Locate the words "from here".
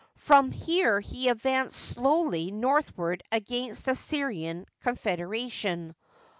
0.17-0.99